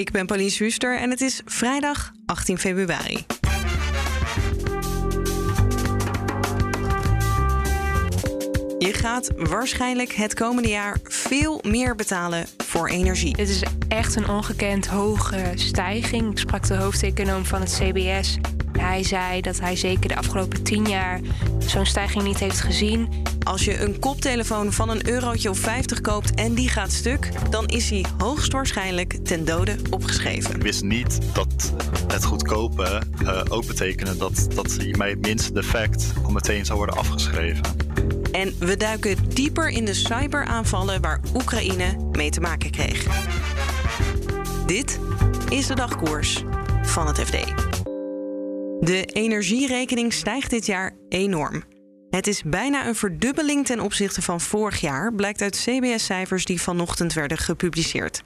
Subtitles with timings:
[0.00, 3.26] Ik ben Pauline Schuster en het is vrijdag 18 februari.
[8.78, 13.36] Je gaat waarschijnlijk het komende jaar veel meer betalen voor energie.
[13.36, 16.30] Dit is echt een ongekend hoge stijging.
[16.30, 18.38] Ik sprak de hoofdeconoom van het CBS.
[18.78, 21.20] Hij zei dat hij zeker de afgelopen tien jaar
[21.58, 23.08] zo'n stijging niet heeft gezien.
[23.42, 27.66] Als je een koptelefoon van een eurotje of 50 koopt en die gaat stuk, dan
[27.66, 30.54] is die hoogstwaarschijnlijk ten dode opgeschreven.
[30.54, 31.72] Ik wist niet dat
[32.06, 36.78] het goedkope uh, ook betekende dat, dat hij mij het minste defect al meteen zou
[36.78, 37.62] worden afgeschreven.
[38.32, 43.06] En we duiken dieper in de cyberaanvallen waar Oekraïne mee te maken kreeg.
[44.66, 44.98] Dit
[45.48, 46.44] is de dagkoers
[46.82, 47.36] van het FD.
[48.80, 51.64] De energierekening stijgt dit jaar enorm.
[52.10, 57.12] Het is bijna een verdubbeling ten opzichte van vorig jaar, blijkt uit CBS-cijfers die vanochtend
[57.12, 58.22] werden gepubliceerd.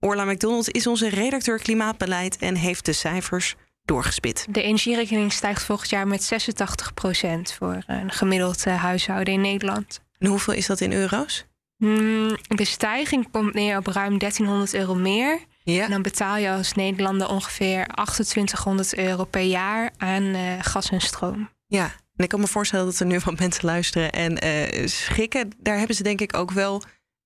[0.00, 4.46] Orla McDonald is onze redacteur klimaatbeleid en heeft de cijfers doorgespit.
[4.50, 10.00] De energierekening stijgt volgend jaar met 86 procent voor een gemiddeld eh, huishouden in Nederland.
[10.18, 11.46] En hoeveel is dat in euro's?
[11.76, 15.38] Hmm, de stijging komt neer op ruim 1300 euro meer.
[15.62, 15.84] Ja.
[15.84, 21.00] En dan betaal je als Nederlander ongeveer 2800 euro per jaar aan uh, gas en
[21.00, 21.48] stroom.
[21.66, 25.50] Ja, en ik kan me voorstellen dat er nu wat mensen luisteren en uh, schrikken.
[25.58, 26.82] Daar hebben ze denk ik ook wel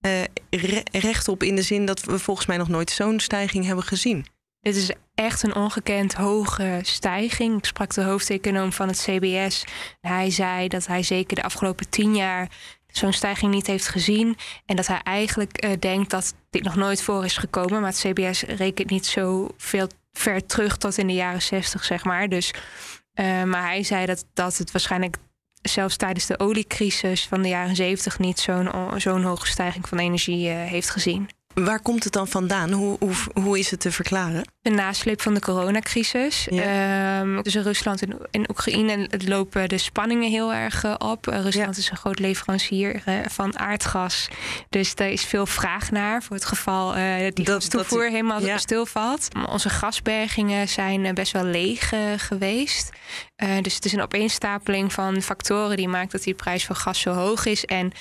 [0.07, 3.65] uh, re recht op in de zin dat we volgens mij nog nooit zo'n stijging
[3.65, 4.27] hebben gezien.
[4.61, 7.59] Dit is echt een ongekend hoge stijging.
[7.59, 9.65] Ik sprak de hoofdeconoom van het CBS.
[10.01, 12.49] Hij zei dat hij zeker de afgelopen tien jaar
[12.87, 14.37] zo'n stijging niet heeft gezien.
[14.67, 17.81] En dat hij eigenlijk uh, denkt dat dit nog nooit voor is gekomen.
[17.81, 22.05] Maar het CBS rekent niet zo veel ver terug tot in de jaren 60, zeg
[22.05, 22.29] maar.
[22.29, 22.55] Dus,
[23.15, 25.17] uh, maar hij zei dat, dat het waarschijnlijk
[25.63, 30.49] zelfs tijdens de oliecrisis van de jaren 70 niet zo'n zo'n hoge stijging van energie
[30.49, 31.29] uh, heeft gezien.
[31.65, 32.71] Waar komt het dan vandaan?
[32.71, 34.45] Hoe, hoe, hoe is het te verklaren?
[34.63, 36.47] De nasleep van de coronacrisis.
[36.51, 37.21] Ja.
[37.21, 41.27] Um, tussen Rusland en, en Oekraïne lopen de spanningen heel erg uh, op.
[41.27, 41.81] Uh, Rusland ja.
[41.83, 44.29] is een groot leverancier uh, van aardgas.
[44.69, 46.93] Dus er is veel vraag naar voor het geval
[47.35, 48.59] die gastoevoer helemaal ja.
[48.59, 49.29] stilvalt.
[49.49, 52.91] Onze gasbergingen zijn best wel leeg geweest.
[53.63, 57.13] dus het is een opeenstapeling van factoren die maakt dat die prijs van gas zo
[57.13, 57.65] hoog is.
[57.65, 57.93] En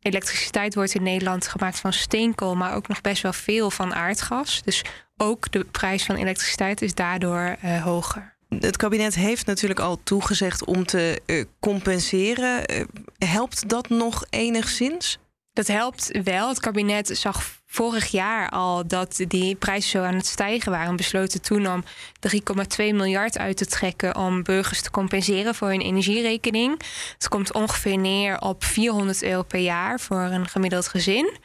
[0.00, 4.62] Elektriciteit wordt in Nederland gemaakt van steenkool, maar ook nog best wel veel van aardgas.
[4.62, 4.84] Dus
[5.16, 8.36] ook de prijs van elektriciteit is daardoor uh, hoger.
[8.48, 12.72] Het kabinet heeft natuurlijk al toegezegd om te uh, compenseren.
[12.72, 12.84] Uh,
[13.18, 15.18] helpt dat nog enigszins?
[15.58, 16.48] Dat helpt wel.
[16.48, 20.88] Het kabinet zag vorig jaar al dat die prijzen zo aan het stijgen waren.
[20.88, 22.36] En besloten toen om 3,2
[22.76, 26.82] miljard uit te trekken om burgers te compenseren voor hun energierekening.
[27.14, 31.36] Het komt ongeveer neer op 400 euro per jaar voor een gemiddeld gezin.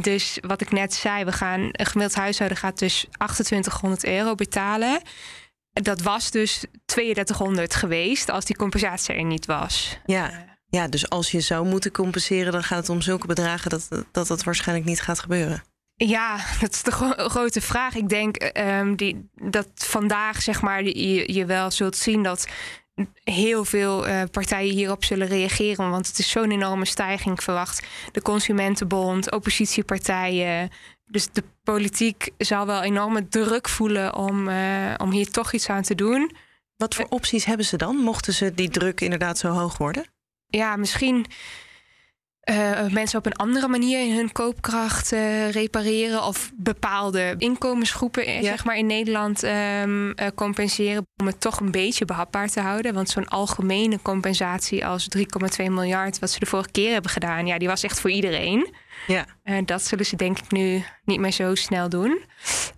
[0.00, 5.02] Dus wat ik net zei, we gaan, een gemiddeld huishouden gaat dus 2800 euro betalen.
[5.72, 9.98] Dat was dus 3200 geweest als die compensatie er niet was.
[10.06, 10.51] Ja.
[10.76, 14.26] Ja, dus als je zou moeten compenseren, dan gaat het om zulke bedragen dat dat,
[14.26, 15.62] dat waarschijnlijk niet gaat gebeuren.
[15.94, 17.94] Ja, dat is de gro grote vraag.
[17.94, 22.48] Ik denk um, die, dat vandaag zeg maar, je, je wel zult zien dat
[23.24, 25.90] heel veel uh, partijen hierop zullen reageren.
[25.90, 27.86] Want het is zo'n enorme stijging verwacht.
[28.12, 30.70] De Consumentenbond, oppositiepartijen.
[31.04, 35.82] Dus de politiek zal wel enorme druk voelen om, uh, om hier toch iets aan
[35.82, 36.36] te doen.
[36.76, 40.04] Wat voor opties hebben ze dan, mochten ze die druk inderdaad zo hoog worden?
[40.52, 41.26] Ja, misschien
[42.50, 48.42] uh, mensen op een andere manier in hun koopkracht uh, repareren of bepaalde inkomensgroepen ja.
[48.42, 52.94] zeg maar in Nederland um, uh, compenseren om het toch een beetje behapbaar te houden.
[52.94, 55.24] Want zo'n algemene compensatie als 3,2
[55.56, 58.74] miljard, wat ze de vorige keer hebben gedaan, ja, die was echt voor iedereen.
[59.06, 59.26] Ja.
[59.44, 62.10] Uh, dat zullen ze denk ik nu niet meer zo snel doen.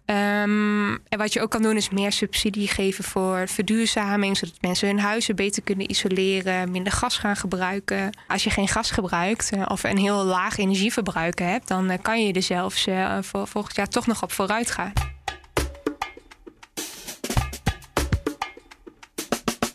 [0.07, 4.89] Um, en wat je ook kan doen is meer subsidie geven voor verduurzaming, zodat mensen
[4.89, 8.19] hun huizen beter kunnen isoleren, minder gas gaan gebruiken.
[8.29, 12.27] Als je geen gas gebruikt uh, of een heel laag energieverbruik hebt, dan uh, kan
[12.27, 12.89] je er zelfs
[13.21, 14.93] voor volgend jaar toch nog op vooruit gaan.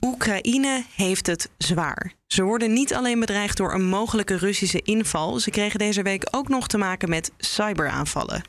[0.01, 2.18] Oekraïne heeft het zwaar.
[2.33, 6.47] Ze worden niet alleen bedreigd door een mogelijke Russische inval, ze kregen deze week ook
[6.47, 8.43] nog te maken met cyberaanvallen.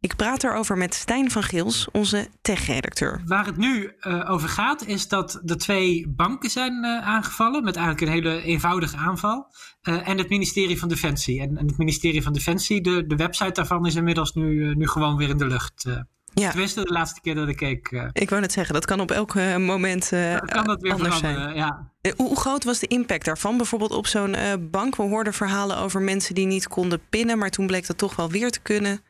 [0.00, 3.22] Ik praat erover met Stijn van Gils, onze tech-redacteur.
[3.26, 7.64] Waar het nu uh, over gaat, is dat de twee banken zijn uh, aangevallen.
[7.64, 9.46] Met eigenlijk een hele eenvoudige aanval.
[9.82, 11.40] Uh, en het ministerie van Defensie.
[11.40, 15.16] En, en, het ministerie van Defensie, de, de website daarvan is inmiddels nu, nu gewoon
[15.16, 15.86] weer in de lucht.
[16.34, 16.50] Ja.
[16.50, 18.10] Tenminste, de laatste keer dat ik keek.
[18.12, 20.08] Ik wou net zeggen, dat kan op elk moment
[20.46, 21.54] kan dat weer anders zijn.
[21.54, 21.90] Ja.
[22.16, 23.56] Hoe, hoe, groot was de impact daarvan?
[23.56, 24.36] Bijvoorbeeld op zo'n
[24.70, 24.96] bank.
[24.96, 28.30] We hoorden verhalen over mensen die niet konden pinnen, maar toen bleek dat toch wel
[28.30, 29.00] weer te kunnen.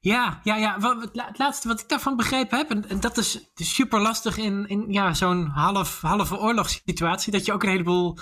[0.00, 0.76] Ja, ja, ja.
[1.12, 5.14] Het laatste wat ik daarvan begrepen heb, en, dat is super lastig in, in ja,
[5.14, 8.18] zo'n half, halve oorlogssituatie, dat je ook een heleboel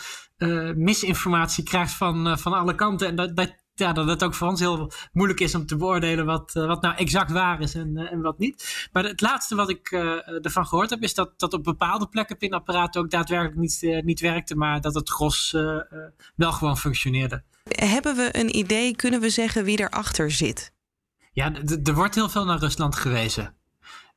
[0.75, 3.09] misinformatie krijgt van, van alle kanten.
[3.09, 6.27] En dat, dat, ja, dat het ook voor ons heel moeilijk is om te beoordelen
[6.27, 8.89] wat, uh, wat nou exact waar is en, en wat niet.
[8.93, 9.93] Maar het laatste wat ik
[10.43, 14.57] ervan gehoord heb, is dat, dat op bepaalde plekken pinapparaten ook daadwerkelijk niet, niet werkte,
[14.57, 15.57] maar dat het gros
[16.35, 17.43] wel gewoon functioneerde.
[17.69, 20.73] Hebben we een idee, kunnen we zeggen wie erachter zit?
[21.33, 21.53] Ja,
[21.85, 23.57] er wordt heel veel naar Rusland gewezen.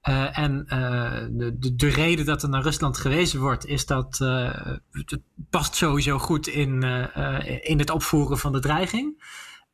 [0.09, 4.19] Uh, en uh, de, de, de, reden dat er naar Rusland gewezen wordt, is dat
[4.21, 4.55] uh,
[4.91, 5.19] het
[5.49, 6.83] past sowieso goed in,
[7.61, 9.23] in het opvoeren van de dreiging.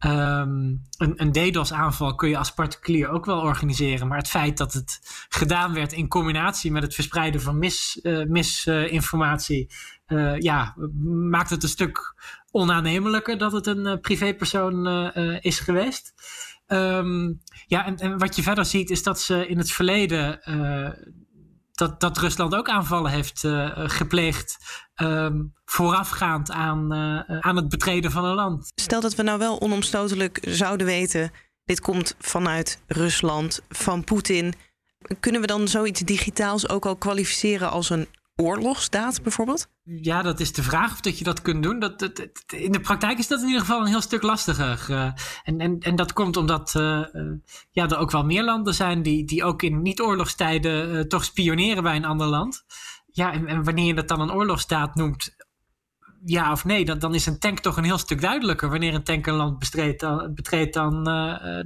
[0.06, 4.74] Um, een, een DDoS-aanval kun je als particulier ook wel organiseren, maar het feit dat
[4.74, 5.00] het
[5.30, 7.60] gedaan werd in combinatie met het verspreiden van
[8.28, 9.70] misinformatie,
[10.06, 10.76] mis, ja,
[11.30, 12.16] maakt het een stuk
[12.52, 14.88] onaannemelijker dat het een privépersoon
[15.42, 16.14] is geweest.
[16.68, 20.40] Um, ja, en, en, wat je verder ziet is dat ze in het verleden.
[21.78, 24.58] Dat, dat Rusland ook aanvallen heeft uh, gepleegd.
[24.96, 28.72] Um, voorafgaand aan, uh, aan het betreden van een land.
[28.76, 31.32] Stel dat we nou wel onomstotelijk zouden weten.
[31.64, 34.54] Dit komt vanuit Rusland, van Poetin.
[35.20, 39.68] Kunnen we dan zoiets digitaals ook al kwalificeren als een oorlogsdaad bijvoorbeeld?
[39.84, 41.80] Ja, dat is de vraag of dat je dat kunt doen.
[41.80, 44.86] Dat, dat, in de praktijk is dat in ieder geval een heel stuk lastiger.
[44.90, 45.12] Uh,
[45.44, 47.02] en, en, en dat komt omdat uh,
[47.72, 51.84] ja, er ook wel meer landen zijn die, die ook in niet-oorlogstijden uh, toch spioneren
[51.84, 52.66] bij een ander land.
[53.12, 55.36] Ja, en, en, wanneer je dat dan een oorlogsstaat noemt,
[56.26, 59.04] ja of nee, dan, dan is een tank toch een heel stuk duidelijker wanneer een
[59.04, 61.04] tank een land bestreedt dan, betreedt dan,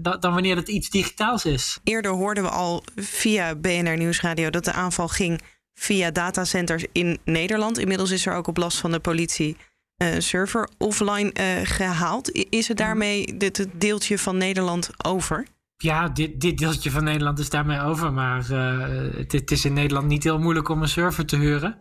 [0.02, 1.80] dan, dan wanneer het iets digitaals is.
[1.84, 5.42] Eerder hoorden we al via BNR Nieuwsradio dat de aanval ging
[5.74, 7.78] via datacenters in Nederland.
[7.78, 9.58] Inmiddels is er ook op last van de politie
[10.02, 12.32] uh, server offline uh, gehaald.
[12.50, 15.48] Is er daarmee dit deeltje van Nederland over?
[15.78, 18.14] Ja, dit, dit deeltje van Nederland is daarmee over.
[18.14, 21.78] Maar het, het, is in Nederland niet heel moeilijk om een server te huren.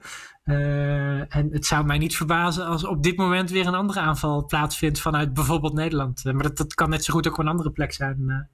[1.28, 5.00] en het zou mij niet verbazen als op dit moment weer een andere aanval plaatsvindt
[5.00, 6.24] vanuit bijvoorbeeld Nederland.
[6.24, 8.48] maar dat, dat kan net zo goed ook op een andere plek zijn.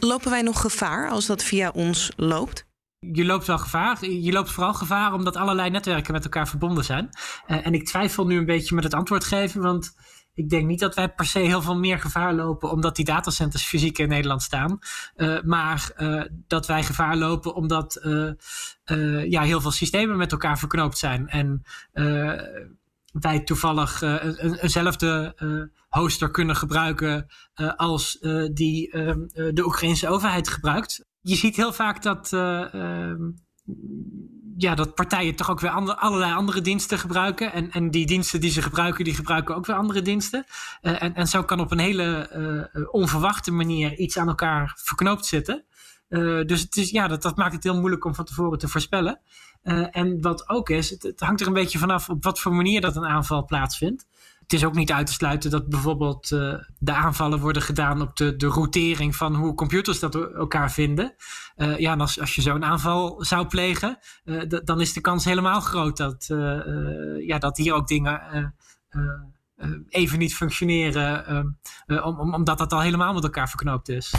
[0.00, 2.65] Lopen wij nog gevaar als dat via ons loopt?
[3.12, 4.06] Je loopt wel gevaar.
[4.06, 7.08] Je loopt vooral gevaar omdat allerlei netwerken met elkaar verbonden zijn.
[7.46, 9.94] Uh, en ik twijfel nu een beetje met het antwoord geven, want
[10.34, 13.64] ik denk niet dat wij per se heel veel meer gevaar lopen omdat die datacenters
[13.64, 14.78] fysiek in Nederland staan.
[15.16, 18.00] Uh, maar uh, dat wij gevaar lopen omdat
[19.28, 21.28] ja, heel veel systemen met elkaar verknoopt zijn.
[21.28, 21.62] En
[23.12, 25.34] wij toevallig een, eenzelfde
[25.88, 27.26] hoster kunnen gebruiken
[27.76, 28.18] als
[28.52, 28.90] die
[29.52, 33.12] de Oekraïnse overheid gebruikt je ziet heel vaak dat, uh, uh,
[34.56, 37.52] ja, dat partijen toch ook weer allerlei andere diensten gebruiken.
[37.52, 40.44] En, en die diensten die ze gebruiken, die gebruiken ook weer andere diensten.
[40.82, 45.64] Uh, en, en zo kan op een hele onverwachte manier iets aan elkaar verknoopt zitten.
[46.46, 49.20] dus het is, ja, dat, dat maakt het heel moeilijk om van tevoren te voorspellen.
[49.90, 52.80] en wat ook is, het, het hangt er een beetje vanaf op wat voor manier
[52.80, 54.06] dat een aanval plaatsvindt
[54.46, 58.16] het is ook niet uit te sluiten dat bijvoorbeeld uh, de aanvallen worden gedaan op
[58.16, 61.14] de, de routering van hoe computers dat elkaar vinden.
[61.56, 65.24] Uh, ja, en als, als je zo'n aanval zou plegen, uh, dan is de kans
[65.24, 66.26] helemaal groot dat,
[67.26, 68.54] ja, dat hier ook dingen
[69.88, 74.14] even niet functioneren, om, omdat dat al helemaal met elkaar verknoopt is.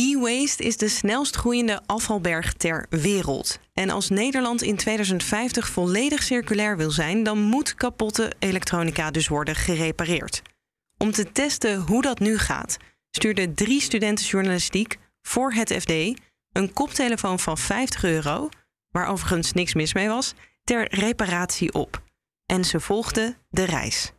[0.00, 3.58] E-waste is de snelst groeiende afvalberg ter wereld.
[3.72, 9.54] En als Nederland in 2050 volledig circulair wil zijn, dan moet kapotte elektronica dus worden
[9.54, 10.42] gerepareerd.
[10.96, 12.76] Om te testen hoe dat nu gaat,
[13.10, 16.20] stuurden drie studenten journalistiek voor het FD
[16.52, 18.48] een koptelefoon van 50 euro,
[18.90, 22.02] waar overigens niks mis mee was, ter reparatie op.
[22.46, 24.12] En ze volgden de reis.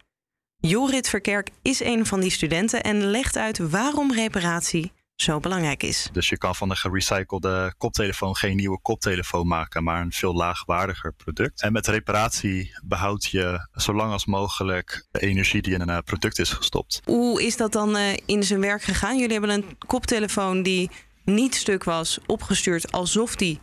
[0.57, 6.09] Jorit Verkerk is een van die studenten en legt uit waarom reparatie zo belangrijk is.
[6.11, 11.13] Dus je kan van een gerecyclede koptelefoon geen nieuwe koptelefoon maken, maar een veel laagwaardiger
[11.13, 11.61] product.
[11.61, 15.97] En met reparatie behoud je zo lang als mogelijk de energie die in een eh,
[16.05, 17.01] product is gestopt.
[17.05, 19.17] Hoe is dat dan eh, in zijn werk gegaan?
[19.17, 20.89] Jullie hebben een koptelefoon die
[21.25, 23.59] niet stuk was, opgestuurd alsof die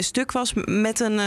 [0.00, 1.18] stuk was met een,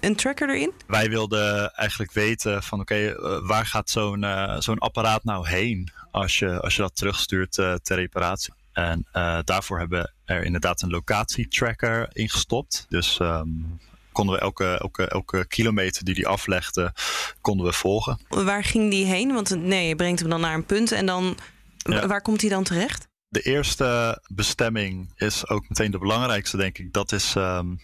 [0.00, 0.72] een tracker erin?
[0.86, 4.26] Wij wilden eigenlijk weten van oké, waar gaat zo'n
[4.58, 8.52] zo'n apparaat nou heen als je, als je dat terugstuurt ter reparatie?
[8.76, 9.06] En
[9.44, 12.86] daarvoor hebben we er inderdaad een locatietracker ingestopt.
[12.88, 13.48] Dus ehm,
[14.12, 16.92] konden we elke, elke, elke kilometer die die aflegde,
[17.40, 18.20] konden we volgen.
[18.28, 19.32] Waar ging die heen?
[19.32, 21.36] Want nee, je brengt hem dan naar een punt en dan
[22.06, 23.08] waar komt hij dan terecht?
[23.28, 26.92] De eerste bestemming is ook meteen de belangrijkste, denk ik.
[26.92, 27.80] Dat is um,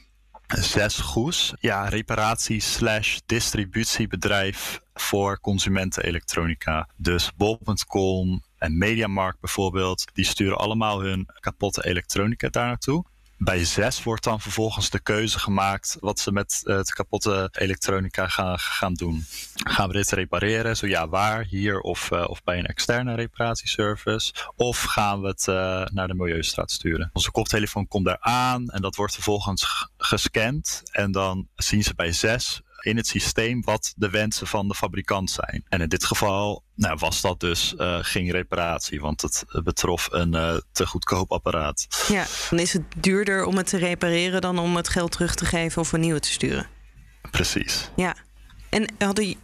[0.46, 1.54] Zes Goes.
[1.60, 6.88] Ja, reparatie slash distributiebedrijf voor consumentenelektronica.
[6.96, 13.04] Dus bol.com en Mediamarkt bijvoorbeeld, die sturen allemaal hun kapotte elektronica daar naartoe
[13.44, 18.58] bij zes wordt dan vervolgens de keuze gemaakt wat ze met het kapotte elektronica gaan,
[18.58, 19.24] gaan doen.
[19.54, 20.76] Gaan we dit repareren?
[20.76, 21.44] Zo ja, waar?
[21.44, 24.34] Hier of, uh, of bij een externe reparatieservice?
[24.56, 25.54] Of gaan we het uh,
[25.84, 27.10] naar de Milieustraat sturen?
[27.12, 30.82] Onze koptelefoon komt daar aan en dat wordt vervolgens gescand.
[30.92, 35.30] En dan zien ze bij zes in het systeem wat de wensen van de fabrikant
[35.30, 35.64] zijn.
[35.68, 40.34] En in dit geval nou, was dat dus uh, geen reparatie, want het betrof een
[40.34, 41.86] uh, te goedkoop apparaat.
[42.08, 45.44] Ja, dan is het duurder om het te repareren dan om het geld terug te
[45.44, 46.66] geven of een nieuwe te sturen.
[47.30, 47.90] Precies.
[47.96, 48.16] Ja.
[48.68, 49.34] En hadden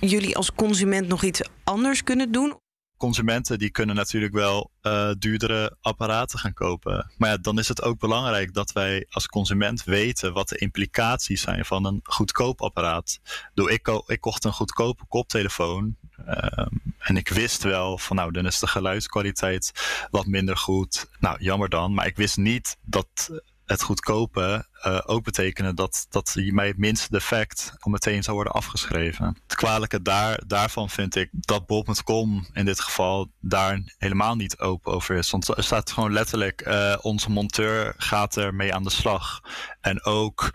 [0.00, 2.58] jullie als consument nog iets anders kunnen doen?
[3.04, 7.10] Consumenten die kunnen natuurlijk wel uh, duurdere apparaten gaan kopen.
[7.16, 11.40] Maar ja, dan is het ook belangrijk dat wij als consument weten wat de implicaties
[11.40, 13.20] zijn van een goedkoop apparaat.
[13.54, 15.96] Doe, ik, ik kocht een goedkope koptelefoon.
[16.28, 16.66] Uh,
[16.98, 19.72] en ik wist wel van nou, dan is de geluidskwaliteit
[20.10, 21.08] wat minder goed.
[21.18, 21.94] Nou, jammer dan.
[21.94, 23.30] Maar ik wist niet dat
[23.64, 28.52] het goedkope uh, ook betekenen dat, dat mij het minste defect al meteen zou worden
[28.52, 29.36] afgeschreven.
[29.46, 34.92] Het kwalijke daar, daarvan vind ik dat Bob.com in dit geval daar helemaal niet open
[34.92, 35.30] over is.
[35.30, 39.40] Want er staat gewoon letterlijk, uh, onze monteur gaat ermee aan de slag.
[39.80, 40.50] En ook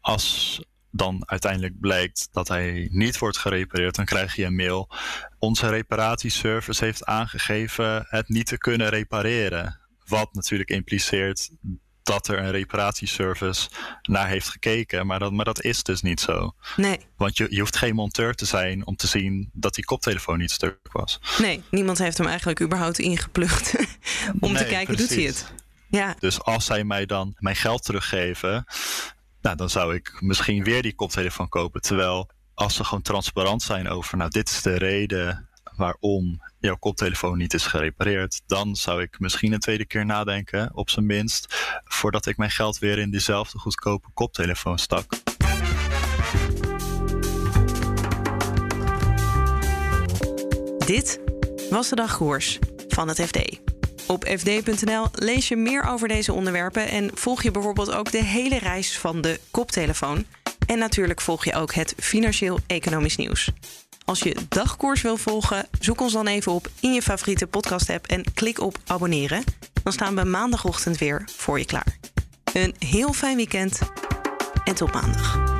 [0.00, 4.88] als dan uiteindelijk blijkt dat hij niet wordt gerepareerd, dan krijg je een mail.
[5.38, 9.80] Onze reparatieservice heeft aangegeven het niet te kunnen repareren.
[10.06, 11.50] Wat natuurlijk impliceert
[12.10, 13.68] dat er een reparatieservice
[14.02, 15.06] naar heeft gekeken.
[15.06, 16.54] Maar dat, maar dat is dus niet zo.
[16.76, 16.98] Nee.
[17.16, 20.50] Want je, je hoeft geen monteur te zijn om te zien dat die koptelefoon niet
[20.50, 21.20] stuk was.
[21.38, 23.74] Nee, niemand heeft hem eigenlijk überhaupt ingeplucht
[24.40, 25.52] om te kijken, doet hij het?
[25.88, 26.16] Ja.
[26.18, 28.64] Dus als zij mij dan mijn geld teruggeven,
[29.40, 31.80] nou, dan zou ik misschien weer die koptelefoon kopen.
[31.80, 35.48] Terwijl als ze gewoon transparant zijn over, nou, dit is de reden
[35.80, 40.90] waarom jouw koptelefoon niet is gerepareerd, dan zou ik misschien een tweede keer nadenken, op
[40.90, 45.12] zijn minst, voordat ik mijn geld weer in diezelfde goedkope koptelefoon stak.
[50.86, 51.20] Dit
[51.70, 52.58] was de dagkoers
[52.88, 53.60] van het FD.
[54.06, 58.58] Op fd.nl lees je meer over deze onderwerpen en volg je bijvoorbeeld ook de hele
[58.58, 60.24] reis van de koptelefoon.
[60.66, 63.50] En natuurlijk volg je ook het financieel-economisch nieuws.
[64.04, 68.24] Als je dagkoers wil volgen, zoek ons dan even op in je favoriete podcast-app en
[68.34, 69.44] klik op abonneren.
[69.82, 71.98] Dan staan we maandagochtend weer voor je klaar.
[72.52, 73.78] Een heel fijn weekend
[74.64, 75.59] en tot maandag.